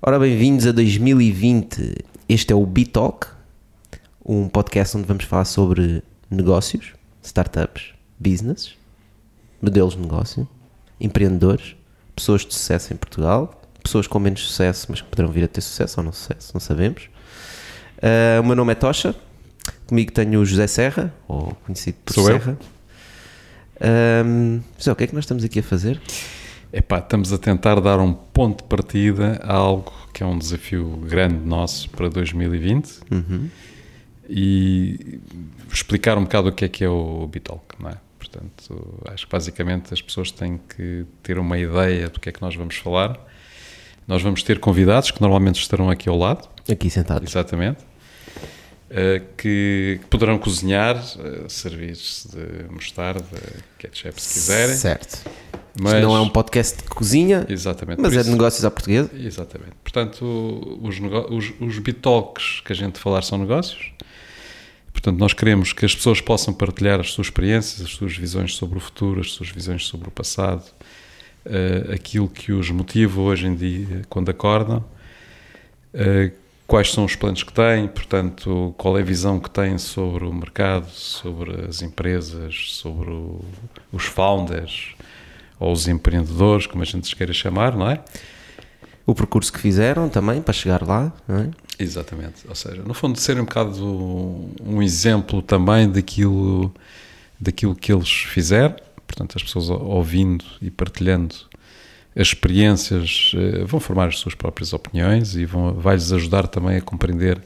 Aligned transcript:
Ora, 0.00 0.16
bem-vindos 0.16 0.64
a 0.64 0.70
2020. 0.70 2.04
Este 2.28 2.52
é 2.52 2.56
o 2.56 2.64
Bitalk, 2.64 3.26
um 4.24 4.48
podcast 4.48 4.96
onde 4.96 5.08
vamos 5.08 5.24
falar 5.24 5.44
sobre 5.44 6.04
negócios, 6.30 6.92
startups, 7.20 7.94
business, 8.16 8.76
modelos 9.60 9.96
de 9.96 10.00
negócio, 10.00 10.48
empreendedores, 11.00 11.74
pessoas 12.14 12.46
de 12.46 12.54
sucesso 12.54 12.94
em 12.94 12.96
Portugal, 12.96 13.60
pessoas 13.82 14.06
com 14.06 14.20
menos 14.20 14.46
sucesso, 14.46 14.86
mas 14.88 15.00
que 15.00 15.08
poderão 15.08 15.32
vir 15.32 15.42
a 15.42 15.48
ter 15.48 15.62
sucesso 15.62 15.98
ou 15.98 16.04
não 16.04 16.12
sucesso, 16.12 16.52
não 16.54 16.60
sabemos. 16.60 17.10
Uh, 17.96 18.40
o 18.40 18.46
meu 18.46 18.54
nome 18.54 18.70
é 18.70 18.76
Tocha, 18.76 19.16
comigo 19.88 20.12
tenho 20.12 20.40
o 20.40 20.46
José 20.46 20.68
Serra, 20.68 21.12
ou 21.26 21.56
conhecido 21.66 21.98
por 22.04 22.14
Sou 22.14 22.30
eu. 22.30 22.38
Serra. 22.38 22.56
Um, 24.24 24.60
José, 24.78 24.92
o 24.92 24.94
que 24.94 25.02
é 25.02 25.06
que 25.08 25.14
nós 25.14 25.24
estamos 25.24 25.42
aqui 25.42 25.58
a 25.58 25.62
fazer? 25.64 26.00
Epá, 26.72 26.98
estamos 26.98 27.32
a 27.32 27.38
tentar 27.38 27.80
dar 27.80 27.98
um 27.98 28.12
ponto 28.12 28.62
de 28.62 28.68
partida 28.68 29.40
a 29.42 29.54
algo 29.54 29.92
que 30.12 30.22
é 30.22 30.26
um 30.26 30.38
desafio 30.38 30.86
grande 31.08 31.36
nosso 31.46 31.88
para 31.90 32.08
2020 32.10 33.00
Uhum. 33.10 33.48
e 34.28 35.18
explicar 35.72 36.18
um 36.18 36.24
bocado 36.24 36.48
o 36.48 36.52
que 36.52 36.64
é 36.66 36.68
que 36.68 36.84
é 36.84 36.88
o 36.88 37.26
Bitalk, 37.26 37.64
não 37.80 37.88
é? 37.90 37.94
Portanto, 38.18 39.00
acho 39.10 39.24
que 39.26 39.32
basicamente 39.32 39.94
as 39.94 40.02
pessoas 40.02 40.30
têm 40.30 40.60
que 40.76 41.06
ter 41.22 41.38
uma 41.38 41.56
ideia 41.58 42.08
do 42.10 42.20
que 42.20 42.28
é 42.28 42.32
que 42.32 42.42
nós 42.42 42.54
vamos 42.54 42.76
falar. 42.76 43.18
Nós 44.06 44.20
vamos 44.22 44.42
ter 44.42 44.58
convidados 44.60 45.10
que 45.10 45.20
normalmente 45.22 45.58
estarão 45.60 45.88
aqui 45.88 46.08
ao 46.08 46.18
lado, 46.18 46.46
Aqui 46.70 46.90
sentados. 46.90 47.30
exatamente, 47.30 47.78
eh, 48.90 49.22
que, 49.36 50.00
poderão 50.10 50.38
cozinhar, 50.38 50.96
eh, 50.96 51.44
servir-se 51.48 52.28
de 52.28 52.70
mostarda, 52.70 53.24
ketchup 53.78 54.20
se 54.20 54.34
quiserem. 54.34 54.74
Certo. 54.76 55.30
Mas, 55.80 55.92
Isto 55.94 56.02
não 56.02 56.16
é 56.16 56.20
um 56.20 56.28
podcast 56.28 56.78
de 56.82 56.88
cozinha, 56.88 57.46
Exatamente. 57.48 58.00
mas 58.00 58.12
é 58.12 58.16
de 58.16 58.22
isso- 58.22 58.30
negócios 58.32 58.64
à 58.64 58.70
portuguesa. 58.70 59.10
Exatamente. 59.14 59.72
Portanto, 59.82 60.78
os, 60.82 60.96
os, 61.30 61.52
os 61.60 61.78
bitalks 61.78 62.60
que 62.64 62.72
a 62.72 62.76
gente 62.76 62.98
falar 62.98 63.22
são 63.22 63.38
negócios. 63.38 63.92
Portanto, 64.92 65.18
nós 65.18 65.32
queremos 65.32 65.72
que 65.72 65.84
as 65.84 65.94
pessoas 65.94 66.20
possam 66.20 66.52
partilhar 66.52 66.98
as 66.98 67.12
suas 67.12 67.28
experiências, 67.28 67.80
as 67.86 67.92
suas 67.92 68.16
visões 68.16 68.56
sobre 68.56 68.78
o 68.78 68.80
futuro, 68.80 69.20
as 69.20 69.30
suas 69.30 69.48
visões 69.50 69.86
sobre 69.86 70.08
o 70.08 70.10
passado, 70.10 70.64
eh, 71.46 71.90
aquilo 71.94 72.28
que 72.28 72.50
os 72.50 72.68
motiva 72.70 73.20
hoje 73.20 73.46
em 73.46 73.54
dia 73.54 74.02
quando 74.08 74.28
acordam, 74.30 74.84
eh, 75.94 76.32
quais 76.66 76.90
são 76.92 77.04
os 77.04 77.14
planos 77.14 77.44
que 77.44 77.52
têm, 77.52 77.86
portanto, 77.86 78.74
qual 78.76 78.98
é 78.98 79.00
a 79.00 79.04
visão 79.04 79.38
que 79.38 79.48
têm 79.48 79.78
sobre 79.78 80.24
o 80.24 80.32
mercado, 80.34 80.90
sobre 80.90 81.66
as 81.66 81.80
empresas, 81.80 82.72
sobre 82.72 83.10
o- 83.10 83.44
os 83.92 84.04
founders 84.04 84.94
ou 85.58 85.72
os 85.72 85.88
empreendedores, 85.88 86.66
como 86.66 86.82
a 86.82 86.86
gente 86.86 87.04
os 87.04 87.14
queira 87.14 87.32
chamar, 87.32 87.76
não 87.76 87.90
é? 87.90 88.02
O 89.06 89.14
percurso 89.14 89.52
que 89.52 89.58
fizeram 89.58 90.08
também 90.08 90.42
para 90.42 90.52
chegar 90.52 90.82
lá, 90.82 91.12
não 91.26 91.38
é? 91.38 91.50
Exatamente. 91.78 92.46
Ou 92.48 92.54
seja, 92.54 92.82
no 92.82 92.92
fundo, 92.92 93.18
ser 93.18 93.40
um 93.40 93.44
bocado 93.44 94.50
um 94.62 94.82
exemplo 94.82 95.40
também 95.40 95.90
daquilo, 95.90 96.74
daquilo 97.40 97.74
que 97.74 97.92
eles 97.92 98.10
fizeram. 98.10 98.76
Portanto, 99.06 99.36
as 99.36 99.42
pessoas 99.42 99.70
ouvindo 99.70 100.44
e 100.60 100.70
partilhando 100.70 101.34
as 102.14 102.28
experiências 102.28 103.32
eh, 103.34 103.64
vão 103.64 103.78
formar 103.78 104.08
as 104.08 104.18
suas 104.18 104.34
próprias 104.34 104.72
opiniões 104.72 105.36
e 105.36 105.44
vão, 105.44 105.72
vai-lhes 105.74 106.12
ajudar 106.12 106.48
também 106.48 106.76
a 106.76 106.80
compreender 106.82 107.40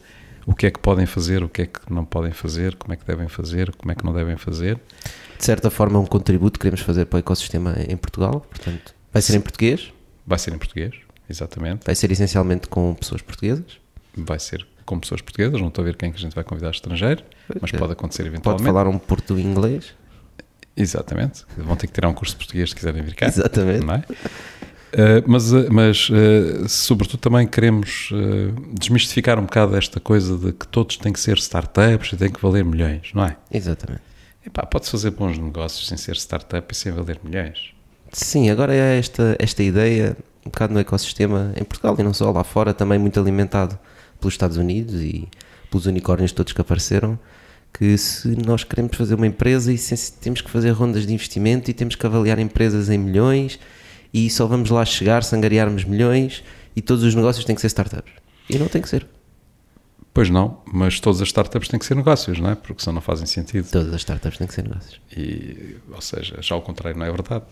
o 0.47 0.55
que 0.55 0.67
é 0.67 0.71
que 0.71 0.79
podem 0.79 1.07
fazer, 1.07 1.43
o 1.43 1.49
que 1.49 1.63
é 1.63 1.67
que 1.67 1.81
não 1.91 2.05
podem 2.05 2.33
fazer, 2.33 2.75
como 2.77 2.93
é 2.93 2.97
que 2.97 3.07
devem 3.07 3.29
fazer, 3.29 3.73
como 3.77 3.93
é 3.93 3.95
que 3.95 4.05
não 4.05 4.13
devem 4.13 4.37
fazer. 4.37 4.79
De 5.39 5.45
certa 5.45 5.71
forma, 5.71 5.99
é 5.99 6.01
um 6.01 6.07
contributo 6.07 6.59
que 6.59 6.63
queremos 6.65 6.81
fazer 6.81 7.07
para 7.07 7.17
o 7.17 7.21
ecossistema 7.21 7.75
em 7.89 7.97
Portugal. 7.97 8.41
Portanto, 8.49 8.95
vai 9.13 9.23
ser 9.23 9.37
em 9.37 9.41
português, 9.41 9.93
Vai 10.25 10.39
ser 10.39 10.55
em 10.55 10.59
português, 10.59 10.95
exatamente. 11.29 11.85
vai 11.85 11.95
ser 11.97 12.11
essencialmente 12.13 12.69
com 12.69 12.95
pessoas 12.95 13.21
portuguesas. 13.23 13.81
Vai 14.17 14.39
ser 14.39 14.65
com 14.87 15.01
pessoas 15.01 15.21
portuguesas. 15.21 15.61
Não 15.61 15.69
estou 15.69 15.83
a 15.83 15.87
ver 15.87 15.97
quem 15.97 16.09
é 16.11 16.13
que 16.13 16.19
a 16.19 16.21
gente 16.21 16.35
vai 16.35 16.45
convidar 16.45 16.71
estrangeiro, 16.71 17.25
mas 17.61 17.73
é. 17.75 17.79
pode 17.79 17.93
acontecer 17.93 18.23
Pode 18.23 18.35
eventualmente. 18.35 18.65
falar 18.67 18.87
um 18.87 18.99
porto-inglês. 18.99 19.95
Exatamente. 20.77 21.45
Vão 21.57 21.77
ter 21.77 21.87
que 21.87 21.93
tirar 21.93 22.09
um 22.09 22.15
curso 22.15 22.35
de 22.35 22.39
português 22.39 22.71
se 22.71 22.77
quiserem 22.77 23.03
vir 23.03 23.15
cá. 23.15 23.27
Exatamente. 23.27 23.85
Não 23.85 23.95
é? 23.95 24.05
Uh, 24.93 25.25
mas, 25.27 25.53
uh, 25.53 25.67
mas 25.73 26.11
uh, 26.11 26.69
sobretudo 26.69 27.19
também 27.21 27.47
queremos 27.47 28.11
uh, 28.13 28.53
desmistificar 28.79 29.39
um 29.39 29.43
bocado 29.45 29.75
esta 29.75 29.99
coisa 29.99 30.37
de 30.37 30.53
que 30.53 30.67
todos 30.69 30.99
têm 30.99 31.13
que 31.13 31.19
ser 31.21 31.39
startups 31.39 32.13
e 32.13 32.17
têm 32.17 32.31
que 32.31 32.41
valer 32.43 32.63
milhões, 32.63 33.11
não 33.15 33.25
é? 33.25 33.37
Exatamente. 33.51 34.03
Epá, 34.45 34.67
pode-se 34.67 34.91
fazer 34.91 35.11
bons 35.13 35.39
negócios 35.39 35.89
sem 35.89 35.97
ser 35.97 36.15
startup 36.17 36.67
e 36.71 36.77
sem 36.77 36.93
valer 36.93 37.19
milhões. 37.25 37.73
Sim, 38.13 38.51
agora 38.51 38.75
é 38.75 38.99
esta, 38.99 39.35
esta 39.39 39.63
ideia, 39.63 40.15
um 40.45 40.51
bocado 40.51 40.75
no 40.75 40.81
ecossistema 40.81 41.55
em 41.57 41.65
Portugal 41.65 41.97
e 41.99 42.03
não 42.03 42.13
só 42.13 42.31
lá 42.31 42.45
fora, 42.45 42.75
também 42.75 42.99
muito 42.99 43.19
alimentado 43.19 43.79
pelos 44.21 44.35
Estados 44.35 44.59
Unidos 44.59 45.01
e 45.01 45.27
pelos 45.71 45.87
unicórnios 45.87 46.33
todos 46.33 46.53
que 46.53 46.61
apareceram, 46.61 47.19
que 47.73 47.97
se 47.97 48.29
nós 48.47 48.63
queremos 48.63 48.95
fazer 48.95 49.15
uma 49.15 49.27
empresa 49.27 49.73
e 49.73 49.79
se- 49.79 50.13
temos 50.21 50.43
que 50.43 50.51
fazer 50.51 50.71
rondas 50.73 51.07
de 51.07 51.15
investimento 51.15 51.71
e 51.71 51.73
temos 51.73 51.95
que 51.95 52.05
avaliar 52.05 52.39
empresas 52.39 52.91
em 52.91 52.99
milhões 52.99 53.59
e 54.13 54.29
só 54.31 54.47
vamos 54.47 54.71
lá 54.71 54.85
chegar 54.85 55.25
se 55.25 55.35
angariarmos 55.35 55.85
milhões 55.85 56.43
e 56.77 56.83
todos 56.83 57.05
os 57.05 57.15
negócios 57.15 57.45
têm 57.45 57.55
que 57.55 57.61
ser 57.61 57.69
startups. 57.69 58.13
E 58.49 58.59
não 58.59 58.69
tem 58.69 58.83
que 58.83 58.89
ser. 58.89 59.07
Pois 60.15 60.29
não, 60.29 60.61
mas 60.71 61.01
todas 61.01 61.23
as 61.23 61.29
startups 61.29 61.69
têm 61.69 61.79
que 61.79 61.87
ser 61.87 61.95
negócios, 61.95 62.39
não 62.39 62.51
é? 62.51 62.55
Porque 62.55 62.83
senão 62.83 62.97
não 62.97 63.01
fazem 63.01 63.27
sentido. 63.27 63.71
Todas 63.71 63.95
as 63.95 64.03
startups 64.03 64.37
têm 64.37 64.47
que 64.47 64.55
ser 64.55 64.63
negócios. 64.63 65.01
E, 65.17 65.77
ou 65.91 66.01
seja, 66.03 66.37
já 66.43 66.55
ao 66.55 66.61
contrário 66.61 66.99
não 66.99 67.07
é 67.07 67.11
verdade. 67.11 67.45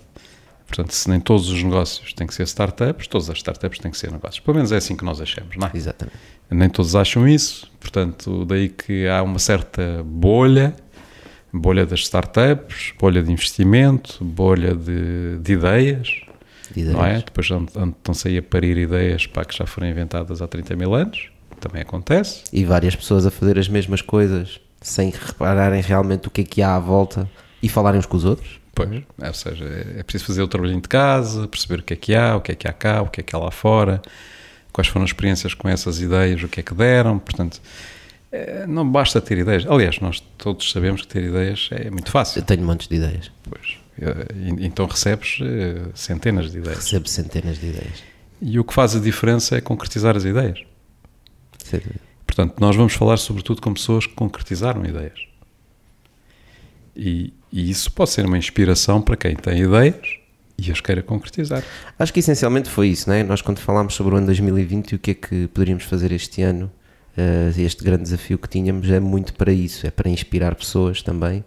Portanto, 0.66 0.92
se 0.92 1.08
nem 1.08 1.18
todos 1.18 1.48
os 1.48 1.62
negócios 1.62 2.12
têm 2.12 2.26
que 2.26 2.34
ser 2.34 2.44
startups, 2.44 3.06
todas 3.06 3.30
as 3.30 3.38
startups 3.38 3.78
têm 3.78 3.90
que 3.90 3.96
ser 3.96 4.12
negócios. 4.12 4.40
Pelo 4.40 4.56
menos 4.56 4.70
é 4.72 4.76
assim 4.76 4.94
que 4.94 5.04
nós 5.04 5.20
achamos, 5.20 5.56
não 5.56 5.66
é? 5.66 5.70
Exatamente. 5.74 6.16
Nem 6.50 6.68
todos 6.68 6.94
acham 6.94 7.26
isso, 7.26 7.70
portanto, 7.80 8.44
daí 8.44 8.68
que 8.68 9.08
há 9.08 9.22
uma 9.22 9.38
certa 9.38 10.02
bolha, 10.04 10.74
bolha 11.52 11.86
das 11.86 12.00
startups, 12.00 12.92
bolha 12.98 13.22
de 13.22 13.32
investimento, 13.32 14.22
bolha 14.22 14.74
de, 14.74 15.38
de 15.38 15.52
ideias, 15.52 16.20
De 16.74 16.84
não 16.84 17.04
é? 17.04 17.18
Depois 17.18 17.46
estão-se 17.46 18.28
aí 18.28 18.38
a 18.38 18.42
parir 18.42 18.76
ideias 18.76 19.26
para 19.26 19.44
que 19.44 19.56
já 19.56 19.66
foram 19.66 19.88
inventadas 19.88 20.40
há 20.40 20.46
30 20.46 20.76
mil 20.76 20.94
anos, 20.94 21.30
também 21.60 21.82
acontece. 21.82 22.44
E 22.52 22.64
várias 22.64 22.96
pessoas 22.96 23.26
a 23.26 23.30
fazer 23.30 23.58
as 23.58 23.68
mesmas 23.68 24.00
coisas 24.02 24.60
sem 24.80 25.10
repararem 25.10 25.82
realmente 25.82 26.28
o 26.28 26.30
que 26.30 26.40
é 26.40 26.44
que 26.44 26.62
há 26.62 26.74
à 26.76 26.78
volta 26.78 27.28
e 27.62 27.68
falarem 27.68 27.98
uns 27.98 28.06
com 28.06 28.16
os 28.16 28.24
outros. 28.24 28.58
Pois, 28.74 28.90
é, 28.90 29.26
ou 29.26 29.34
seja, 29.34 29.64
é 29.64 30.00
é 30.00 30.02
preciso 30.02 30.26
fazer 30.26 30.42
o 30.42 30.48
trabalhinho 30.48 30.80
de 30.80 30.88
casa, 30.88 31.46
perceber 31.46 31.80
o 31.80 31.82
que 31.82 31.92
é 31.92 31.96
que 31.96 32.14
há, 32.14 32.36
o 32.36 32.40
que 32.40 32.52
é 32.52 32.54
que 32.54 32.66
há 32.66 32.72
cá, 32.72 33.02
o 33.02 33.08
que 33.08 33.20
é 33.20 33.22
que 33.22 33.34
há 33.34 33.38
lá 33.38 33.50
fora, 33.50 34.00
quais 34.72 34.88
foram 34.88 35.04
as 35.04 35.10
experiências 35.10 35.52
com 35.52 35.68
essas 35.68 36.00
ideias, 36.00 36.42
o 36.42 36.48
que 36.48 36.60
é 36.60 36.62
que 36.62 36.72
deram, 36.72 37.18
portanto, 37.18 37.60
eh, 38.32 38.64
não 38.66 38.88
basta 38.90 39.20
ter 39.20 39.38
ideias. 39.38 39.66
Aliás, 39.66 39.98
nós 40.00 40.22
todos 40.38 40.70
sabemos 40.70 41.02
que 41.02 41.08
ter 41.08 41.24
ideias 41.24 41.68
é 41.72 41.90
muito 41.90 42.10
fácil. 42.10 42.40
Eu 42.40 42.44
tenho 42.44 42.62
montes 42.62 42.88
de 42.88 42.96
ideias. 42.96 43.30
Pois. 43.48 43.78
Eh, 44.00 44.26
Então 44.60 44.86
recebes 44.86 45.38
eh, 45.42 45.90
centenas 45.94 46.50
de 46.50 46.58
ideias. 46.58 46.78
Recebo 46.78 47.08
centenas 47.08 47.58
de 47.58 47.66
ideias. 47.66 48.02
E 48.40 48.58
o 48.58 48.64
que 48.64 48.72
faz 48.72 48.96
a 48.96 49.00
diferença 49.00 49.56
é 49.56 49.60
concretizar 49.60 50.16
as 50.16 50.24
ideias. 50.24 50.62
Dúvida. 51.70 52.00
Portanto, 52.26 52.58
nós 52.58 52.74
vamos 52.74 52.94
falar 52.94 53.18
sobretudo 53.18 53.60
com 53.60 53.74
pessoas 53.74 54.06
que 54.06 54.14
concretizaram 54.14 54.84
ideias. 54.84 55.26
E, 56.96 57.34
e 57.52 57.70
isso 57.70 57.92
pode 57.92 58.10
ser 58.10 58.24
uma 58.24 58.38
inspiração 58.38 59.02
para 59.02 59.16
quem 59.16 59.36
tem 59.36 59.62
ideias 59.62 60.18
e 60.56 60.70
as 60.70 60.80
queira 60.80 61.02
concretizar. 61.02 61.62
Acho 61.98 62.12
que 62.12 62.20
essencialmente 62.20 62.68
foi 62.70 62.88
isso, 62.88 63.08
não 63.08 63.16
é? 63.16 63.22
Nós 63.22 63.42
quando 63.42 63.58
falámos 63.58 63.94
sobre 63.94 64.14
o 64.14 64.18
ano 64.18 64.26
2020 64.26 64.92
e 64.92 64.94
o 64.94 64.98
que 64.98 65.10
é 65.10 65.14
que 65.14 65.48
poderíamos 65.48 65.84
fazer 65.84 66.12
este 66.12 66.42
ano, 66.42 66.70
eh, 67.16 67.52
este 67.58 67.84
grande 67.84 68.04
desafio 68.04 68.38
que 68.38 68.48
tínhamos 68.48 68.88
é 68.90 69.00
muito 69.00 69.34
para 69.34 69.52
isso, 69.52 69.86
é 69.86 69.90
para 69.90 70.08
inspirar 70.08 70.54
pessoas 70.54 71.02
também, 71.02 71.44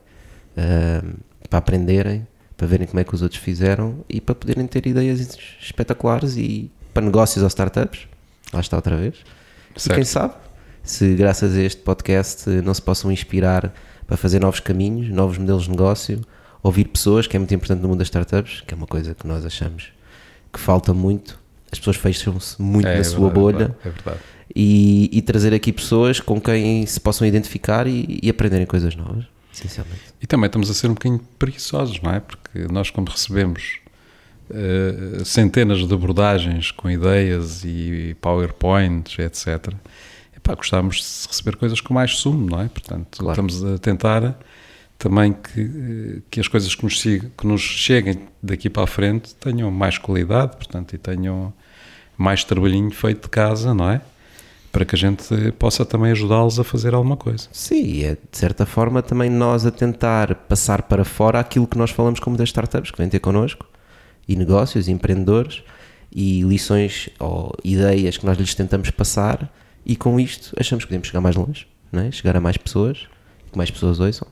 para 1.50 1.60
aprenderem, 1.60 2.28
para 2.58 2.68
verem 2.68 2.88
como 2.88 3.00
é 3.00 3.04
que 3.04 3.14
os 3.14 3.22
outros 3.22 3.42
fizeram 3.42 4.04
e 4.10 4.22
para 4.22 4.36
poderem 4.36 4.66
ter 4.68 4.86
ideias 4.86 5.38
espetaculares 5.62 6.38
e 6.38 6.72
para 6.94 7.04
negócios 7.06 7.42
ou 7.42 7.48
startups. 7.48 8.08
Lá 8.54 8.60
está 8.60 8.76
outra 8.78 8.96
vez. 8.96 9.16
E 9.76 9.80
Certo. 9.80 9.96
quem 9.96 10.06
sabe, 10.06 10.36
se 10.84 11.16
graças 11.16 11.56
a 11.56 11.62
este 11.62 11.82
podcast 11.82 12.48
eh, 12.50 12.62
não 12.62 12.74
se 12.74 12.82
possam 12.82 13.12
inspirar 13.12 13.74
para 14.06 14.16
fazer 14.18 14.40
novos 14.40 14.60
caminhos, 14.60 15.10
novos 15.10 15.38
modelos 15.38 15.64
de 15.64 15.72
negócio, 15.72 16.22
ouvir 16.62 16.86
pessoas, 16.86 17.26
que 17.26 17.36
é 17.36 17.40
muito 17.40 17.54
importante 17.54 17.82
no 17.82 17.88
mundo 17.88 17.98
das 18.00 18.08
startups, 18.08 18.62
que 18.68 18.74
é 18.74 18.78
uma 18.78 18.86
coisa 18.88 19.16
que 19.16 19.26
nós 19.28 19.44
achamos 19.46 19.88
que 20.52 20.60
falta 20.60 20.94
muito. 20.94 21.40
As 21.72 21.80
pessoas 21.80 21.96
fecham-se 21.98 22.62
muito 22.62 22.88
É, 22.88 22.94
na 22.94 23.00
é 23.00 23.04
sua 23.04 23.30
verdade, 23.32 23.40
bolha 23.40 23.76
É 23.84 23.90
verdade. 23.90 24.20
e, 24.56 25.10
e 25.12 25.22
trazer 25.24 25.52
aqui 25.56 25.74
pessoas 25.74 26.20
com 26.20 26.40
quem 26.40 26.86
se 26.86 27.00
possam 27.00 27.26
identificar 27.28 27.88
e, 27.88 28.20
e 28.22 28.30
aprenderem 28.30 28.68
coisas 28.68 28.96
novas, 28.96 29.26
essencialmente. 29.52 30.02
E 30.22 30.28
também 30.28 30.46
estamos 30.46 30.70
a 30.70 30.74
ser 30.76 30.88
um 30.88 30.94
bocadinho 30.94 31.20
preguiçosos, 31.40 32.00
não 32.02 32.14
é? 32.14 32.20
Porque 32.20 32.43
nós, 32.72 32.90
quando 32.90 33.10
recebemos 33.10 33.80
eh, 34.50 35.24
centenas 35.24 35.88
de 35.88 35.94
abordagens 35.94 36.72
com 36.72 36.90
ideias 36.90 37.64
e 37.64 38.16
PowerPoints, 38.22 39.18
etc., 39.20 39.74
epá, 40.36 40.54
gostávamos 40.56 40.98
de 40.98 41.28
receber 41.28 41.56
coisas 41.56 41.80
com 41.82 41.94
mais 41.94 42.16
sumo, 42.18 42.50
não 42.50 42.62
é? 42.62 42.68
Portanto, 42.68 43.18
Claro. 43.20 43.32
estamos 43.32 43.64
a 43.64 43.78
tentar 43.80 44.38
também 44.98 45.34
que, 45.34 45.62
eh, 45.62 46.22
que 46.30 46.40
as 46.40 46.48
coisas 46.48 46.74
que 46.76 46.84
nos, 46.84 47.02
que 47.02 47.48
nos 47.48 47.62
cheguem 47.62 48.28
daqui 48.42 48.70
para 48.70 48.84
a 48.84 48.88
frente 48.88 49.34
tenham 49.36 49.72
mais 49.72 49.98
qualidade, 49.98 50.56
portanto, 50.56 50.94
e 50.94 50.98
tenham 50.98 51.54
mais 52.18 52.44
trabalhinho 52.44 52.92
feito 52.92 53.24
de 53.24 53.30
casa, 53.30 53.74
não 53.74 53.90
é? 53.90 54.02
Para 54.74 54.84
que 54.86 54.96
a 54.96 54.98
gente 54.98 55.52
possa 55.54 55.86
também 55.86 56.12
ajudá-los 56.12 56.60
a 56.60 56.64
fazer 56.64 56.94
alguma 56.96 57.16
coisa. 57.16 57.48
Sim, 57.52 58.04
é 58.04 58.14
de 58.16 58.38
certa 58.38 58.66
forma 58.66 59.02
também 59.02 59.30
nós 59.30 59.66
a 59.66 59.72
tentar 59.72 60.34
passar 60.34 60.82
para 60.82 61.06
fora 61.06 61.40
aquilo 61.40 61.68
que 61.68 61.78
nós 61.78 61.92
falamos 61.92 62.20
como 62.20 62.36
das 62.36 62.50
startups 62.50 62.92
que 62.92 62.98
vêm 62.98 63.08
ter 63.08 63.20
connosco, 63.20 63.66
e 64.28 64.36
negócios, 64.36 64.88
e 64.88 64.92
empreendedores, 64.92 65.64
e 66.12 66.42
lições 66.42 67.08
ou 67.20 67.56
ideias 67.64 68.18
que 68.18 68.26
nós 68.26 68.38
lhes 68.38 68.56
tentamos 68.56 68.90
passar, 68.90 69.50
e 69.86 69.96
com 69.96 70.20
isto 70.20 70.54
achamos 70.60 70.84
que 70.84 70.90
podemos 70.90 71.08
chegar 71.08 71.22
mais 71.22 71.36
longe, 71.36 71.68
não 71.92 72.02
é? 72.02 72.12
chegar 72.12 72.36
a 72.36 72.42
mais 72.42 72.58
pessoas, 72.58 73.08
que 73.52 73.58
mais 73.58 73.70
pessoas 73.70 74.00
ouçam. 74.00 74.28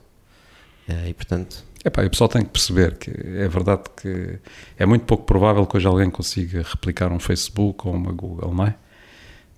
Eh, 0.88 1.10
E 1.10 1.14
portanto, 1.14 1.64
Epá, 1.84 2.04
o 2.04 2.10
pessoal 2.10 2.28
tem 2.28 2.42
que 2.42 2.50
perceber 2.50 2.96
que 2.96 3.10
é 3.10 3.48
verdade 3.48 3.82
que 4.00 4.38
é 4.78 4.86
muito 4.86 5.04
pouco 5.04 5.24
provável 5.24 5.66
que 5.66 5.76
hoje 5.76 5.86
alguém 5.86 6.08
consiga 6.10 6.62
replicar 6.62 7.10
um 7.12 7.18
Facebook 7.18 7.86
ou 7.86 7.94
uma 7.94 8.12
Google, 8.12 8.54
não 8.54 8.66
é? 8.66 8.76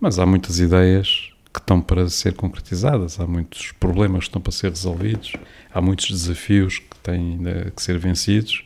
Mas 0.04 0.18
há 0.18 0.26
muitas 0.26 0.58
ideias 0.58 1.30
que 1.50 1.58
estão 1.58 1.80
para 1.80 2.10
ser 2.10 2.34
concretizadas, 2.34 3.18
há 3.18 3.26
muitos 3.26 3.72
problemas 3.72 4.24
que 4.24 4.28
estão 4.28 4.42
para 4.42 4.52
ser 4.52 4.68
resolvidos, 4.68 5.32
há 5.72 5.80
muitos 5.80 6.10
desafios 6.10 6.78
que 6.78 6.98
têm 7.02 7.36
ainda 7.36 7.72
que 7.74 7.82
ser 7.82 7.96
vencidos. 7.96 8.62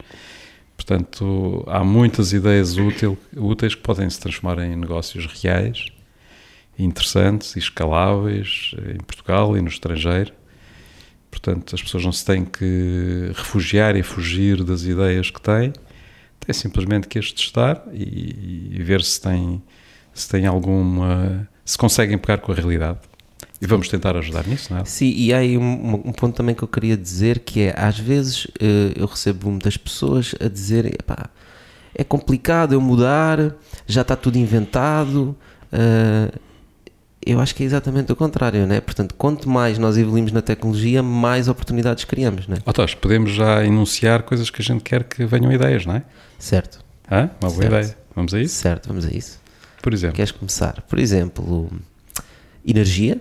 Portanto, 0.76 1.62
há 1.68 1.84
muitas 1.84 2.32
ideias 2.32 2.76
útil, 2.76 3.16
úteis 3.36 3.76
que 3.76 3.82
podem 3.82 4.10
se 4.10 4.18
transformar 4.18 4.58
em 4.64 4.74
negócios 4.74 5.26
reais, 5.26 5.86
interessantes 6.76 7.54
e 7.54 7.60
escaláveis 7.60 8.72
eh, 8.76 8.96
em 8.96 9.04
Portugal 9.04 9.56
e 9.56 9.62
no 9.62 9.68
estrangeiro. 9.68 10.32
Portanto, 11.30 11.72
as 11.72 11.80
pessoas 11.80 12.04
não 12.04 12.10
se 12.10 12.24
têm 12.24 12.44
que 12.44 13.30
refugiar 13.32 13.94
e 13.94 14.02
fugir 14.02 14.64
das 14.64 14.82
ideias 14.82 15.30
que 15.30 15.40
têm, 15.40 15.72
têm 16.40 16.52
simplesmente 16.52 17.06
que 17.06 17.16
as 17.16 17.30
testar 17.30 17.84
e, 17.92 18.70
e 18.72 18.82
ver 18.82 19.04
se 19.04 19.20
têm, 19.20 19.62
se 20.20 20.28
têm 20.28 20.46
alguma. 20.46 21.48
se 21.64 21.76
conseguem 21.78 22.16
pegar 22.18 22.38
com 22.38 22.52
a 22.52 22.54
realidade. 22.54 22.98
E 23.60 23.66
vamos 23.66 23.88
tentar 23.88 24.16
ajudar 24.16 24.46
nisso, 24.46 24.72
não 24.72 24.80
é? 24.80 24.84
Sim, 24.84 25.12
e 25.16 25.32
há 25.34 25.38
aí 25.38 25.58
um, 25.58 25.94
um 25.94 26.12
ponto 26.12 26.36
também 26.36 26.54
que 26.54 26.62
eu 26.62 26.68
queria 26.68 26.96
dizer 26.96 27.40
que 27.40 27.62
é, 27.62 27.74
às 27.76 27.98
vezes 27.98 28.46
eh, 28.60 28.92
eu 28.94 29.04
recebo 29.06 29.50
muitas 29.50 29.76
pessoas 29.76 30.32
a 30.40 30.46
dizerem, 30.48 30.92
"Epá, 30.92 31.28
é 31.92 32.04
complicado 32.04 32.72
eu 32.72 32.80
mudar, 32.80 33.54
já 33.86 34.02
está 34.02 34.14
tudo 34.14 34.38
inventado. 34.38 35.36
eh, 35.72 36.30
eu 37.26 37.40
acho 37.40 37.52
que 37.54 37.62
é 37.64 37.66
exatamente 37.66 38.10
o 38.12 38.16
contrário, 38.16 38.64
né? 38.66 38.80
Portanto, 38.80 39.14
quanto 39.18 39.50
mais 39.50 39.76
nós 39.76 39.98
evoluímos 39.98 40.30
na 40.32 40.40
tecnologia, 40.40 41.02
mais 41.02 41.48
oportunidades 41.48 42.04
criamos, 42.04 42.46
né? 42.46 42.56
Otós, 42.64 42.94
podemos 42.94 43.32
já 43.32 43.64
enunciar 43.66 44.22
coisas 44.22 44.48
que 44.50 44.62
a 44.62 44.64
gente 44.64 44.82
quer 44.84 45.02
que 45.04 45.26
venham 45.26 45.52
ideias, 45.52 45.84
não 45.84 45.96
é? 45.96 46.02
Certo, 46.38 46.78
Hã? 47.10 47.28
Uma 47.42 47.50
boa 47.50 47.54
Certo. 47.54 47.66
ideia. 47.66 47.98
Vamos 48.14 48.32
a 48.34 48.40
isso? 48.40 48.54
certo, 48.54 48.86
vamos 48.88 49.04
a 49.04 49.10
isso. 49.10 49.40
Por 49.88 49.94
exemplo, 49.94 50.16
Queres 50.16 50.32
começar? 50.32 50.82
Por 50.82 50.98
exemplo, 50.98 51.70
energia, 52.66 53.18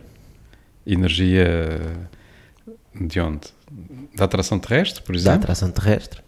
energia 0.86 1.80
de 2.94 3.20
onde? 3.22 3.48
Da 4.16 4.26
atração 4.26 4.60
terrestre, 4.60 5.02
por 5.02 5.14
da 5.14 5.18
exemplo? 5.20 5.40
atração 5.40 5.72
terrestre, 5.72 6.22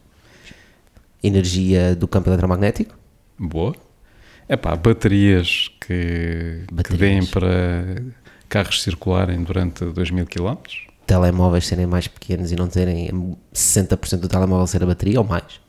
energia 1.21 1.93
do 1.95 2.07
campo 2.07 2.29
eletromagnético, 2.29 2.97
Boa. 3.37 3.75
É 4.47 4.55
pá, 4.57 4.75
baterias 4.77 5.69
que, 5.81 6.63
que 6.67 6.73
Baterias. 6.73 6.99
deem 6.99 7.25
para 7.25 8.01
carros 8.47 8.81
circularem 8.81 9.43
durante 9.43 9.83
2000 9.85 10.25
km. 10.25 10.55
telemóveis 11.05 11.67
serem 11.67 11.85
mais 11.85 12.07
pequenos 12.07 12.51
e 12.51 12.55
não 12.55 12.67
terem 12.67 13.09
60% 13.53 14.17
do 14.19 14.27
telemóvel 14.29 14.65
ser 14.67 14.83
a 14.83 14.85
bateria 14.87 15.19
ou 15.19 15.25
mais. 15.27 15.59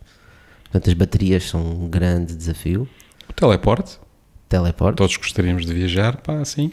Portanto, 0.65 0.89
as 0.89 0.95
baterias 0.95 1.45
são 1.49 1.61
um 1.61 1.89
grande 1.91 2.35
desafio. 2.37 2.89
O 3.29 3.33
teleporte, 3.33 3.99
Teleporte. 4.51 4.97
todos 4.97 5.17
gostaríamos 5.17 5.65
de 5.65 5.73
viajar, 5.73 6.17
pá, 6.17 6.41
assim. 6.41 6.73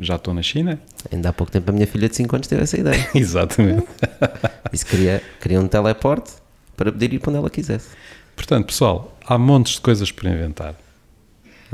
Já 0.00 0.16
estou 0.16 0.34
na 0.34 0.42
China. 0.42 0.80
Ainda 1.12 1.28
há 1.28 1.32
pouco 1.32 1.52
tempo 1.52 1.70
a 1.70 1.72
minha 1.72 1.86
filha 1.86 2.08
de 2.08 2.16
5 2.16 2.34
anos 2.34 2.48
teve 2.48 2.60
essa 2.60 2.76
ideia. 2.76 3.08
Exatamente. 3.14 3.86
Disse 4.72 4.84
que 4.84 4.90
queria, 4.90 5.22
queria 5.40 5.60
um 5.60 5.68
teleporte 5.68 6.32
para 6.76 6.90
poder 6.90 7.12
ir 7.12 7.20
para 7.20 7.30
onde 7.30 7.38
ela 7.38 7.50
quisesse. 7.50 7.90
Portanto, 8.34 8.66
pessoal, 8.66 9.16
há 9.24 9.38
montes 9.38 9.74
de 9.74 9.80
coisas 9.80 10.10
para 10.10 10.28
inventar. 10.28 10.74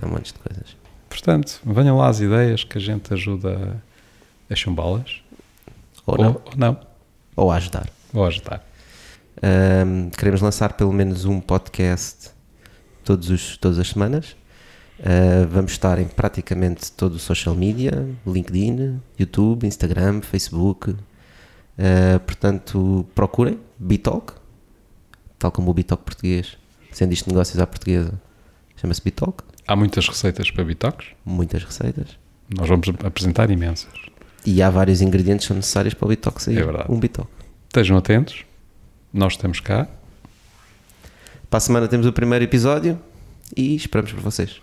Há 0.00 0.04
um 0.04 0.10
monte 0.10 0.26
de 0.26 0.38
coisas. 0.40 0.76
Portanto, 1.08 1.58
venham 1.64 1.96
lá 1.96 2.08
as 2.08 2.20
ideias 2.20 2.62
que 2.62 2.76
a 2.76 2.80
gente 2.80 3.14
ajuda 3.14 3.82
a 4.50 4.54
chumbá-las. 4.54 5.22
Ou 6.04 6.18
não. 6.18 6.42
Ou 6.44 6.52
não. 6.54 6.80
Ou 7.34 7.50
a 7.50 7.56
ajudar. 7.56 7.88
Ou 8.12 8.24
a 8.24 8.28
ajudar. 8.28 8.62
Ahm, 9.42 10.10
queremos 10.10 10.42
lançar 10.42 10.74
pelo 10.74 10.92
menos 10.92 11.24
um 11.24 11.40
podcast 11.40 12.28
todos 13.02 13.30
os, 13.30 13.56
todas 13.56 13.78
as 13.78 13.88
semanas. 13.88 14.36
Ah, 15.00 15.46
vamos 15.48 15.72
estar 15.72 15.98
em 15.98 16.06
praticamente 16.06 16.90
todo 16.92 17.14
o 17.14 17.18
social 17.18 17.54
media, 17.54 18.08
LinkedIn, 18.26 19.00
YouTube, 19.18 19.66
Instagram, 19.66 20.20
Facebook. 20.22 20.94
Ah, 21.78 22.18
portanto, 22.20 23.06
procurem 23.14 23.58
Bitalk, 23.78 24.34
tal 25.38 25.52
como 25.52 25.70
o 25.70 25.74
Bitalk 25.74 26.02
português, 26.02 26.56
sendo 26.92 27.12
isto 27.12 27.28
negócios 27.28 27.60
à 27.60 27.66
portuguesa, 27.66 28.12
chama-se 28.76 29.02
Bitalk. 29.02 29.44
Há 29.66 29.76
muitas 29.76 30.08
receitas 30.08 30.50
para 30.50 30.64
bitoques. 30.64 31.08
Muitas 31.26 31.62
receitas. 31.62 32.18
Nós 32.48 32.66
vamos 32.66 32.88
apresentar 33.04 33.50
imensas. 33.50 33.92
E 34.46 34.62
há 34.62 34.70
vários 34.70 35.02
ingredientes 35.02 35.44
que 35.44 35.48
são 35.48 35.56
necessários 35.56 35.92
para 35.92 36.06
o 36.06 36.08
Bitalk 36.08 36.42
sair. 36.42 36.56
É 36.56 36.64
verdade. 36.64 36.90
Um 36.90 36.98
Bitalk. 36.98 37.30
Estejam 37.66 37.98
atentos. 37.98 38.46
Nós 39.12 39.34
estamos 39.34 39.60
cá. 39.60 39.86
Para 41.50 41.58
a 41.58 41.60
semana 41.60 41.86
temos 41.86 42.06
o 42.06 42.12
primeiro 42.14 42.44
episódio 42.46 42.98
e 43.54 43.76
esperamos 43.76 44.10
por 44.10 44.22
vocês. 44.22 44.58